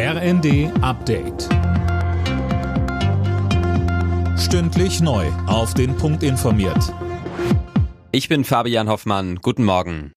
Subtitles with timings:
[0.00, 1.48] RND Update.
[4.38, 5.26] Stündlich neu.
[5.48, 6.94] Auf den Punkt informiert.
[8.12, 9.40] Ich bin Fabian Hoffmann.
[9.42, 10.12] Guten Morgen.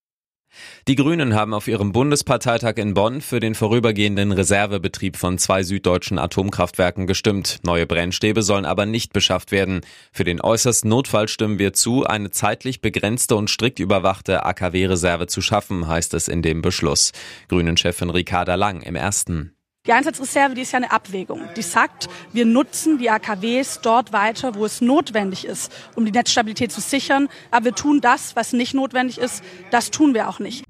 [0.86, 6.20] Die Grünen haben auf ihrem Bundesparteitag in Bonn für den vorübergehenden Reservebetrieb von zwei süddeutschen
[6.20, 7.58] Atomkraftwerken gestimmt.
[7.64, 9.80] Neue Brennstäbe sollen aber nicht beschafft werden.
[10.12, 15.40] Für den äußersten Notfall stimmen wir zu, eine zeitlich begrenzte und strikt überwachte AKW-Reserve zu
[15.40, 17.10] schaffen, heißt es in dem Beschluss.
[17.48, 19.56] Grünen-Chefin Ricarda Lang im ersten.
[19.84, 21.40] Die Einsatzreserve, die ist ja eine Abwägung.
[21.56, 26.70] Die sagt, wir nutzen die AKWs dort weiter, wo es notwendig ist, um die Netzstabilität
[26.70, 27.28] zu sichern.
[27.50, 30.62] Aber wir tun das, was nicht notwendig ist, das tun wir auch nicht.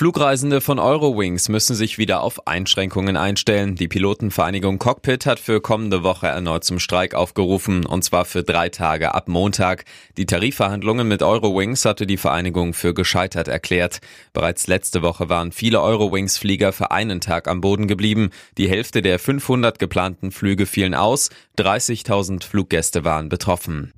[0.00, 3.74] Flugreisende von Eurowings müssen sich wieder auf Einschränkungen einstellen.
[3.74, 8.70] Die Pilotenvereinigung Cockpit hat für kommende Woche erneut zum Streik aufgerufen, und zwar für drei
[8.70, 9.84] Tage ab Montag.
[10.16, 13.98] Die Tarifverhandlungen mit Eurowings hatte die Vereinigung für gescheitert erklärt.
[14.32, 18.30] Bereits letzte Woche waren viele Eurowings-Flieger für einen Tag am Boden geblieben.
[18.56, 21.28] Die Hälfte der 500 geplanten Flüge fielen aus.
[21.58, 23.92] 30.000 Fluggäste waren betroffen.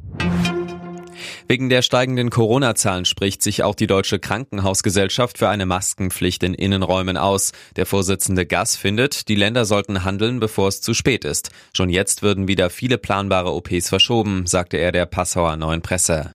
[1.53, 7.19] Wegen der steigenden Corona-Zahlen spricht sich auch die Deutsche Krankenhausgesellschaft für eine Maskenpflicht in Innenräumen
[7.19, 7.53] aus.
[7.77, 11.50] Der Vorsitzende Gass findet, die Länder sollten handeln, bevor es zu spät ist.
[11.75, 16.33] Schon jetzt würden wieder viele planbare OPs verschoben, sagte er der Passauer Neuen Presse.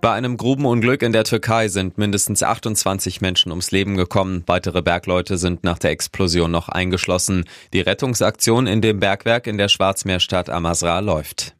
[0.00, 4.42] Bei einem Grubenunglück in der Türkei sind mindestens 28 Menschen ums Leben gekommen.
[4.46, 7.44] Weitere Bergleute sind nach der Explosion noch eingeschlossen.
[7.74, 11.56] Die Rettungsaktion in dem Bergwerk in der Schwarzmeerstadt Amasra läuft.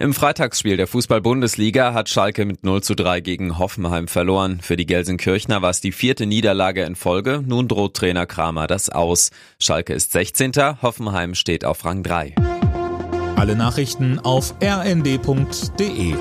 [0.00, 4.60] Im Freitagsspiel der Fußball-Bundesliga hat Schalke mit 0 zu 3 gegen Hoffenheim verloren.
[4.62, 7.42] Für die Gelsenkirchner war es die vierte Niederlage in Folge.
[7.44, 9.30] Nun droht Trainer Kramer das aus.
[9.58, 10.52] Schalke ist 16.
[10.82, 12.36] Hoffenheim steht auf Rang 3.
[13.34, 16.14] Alle Nachrichten auf rnd.de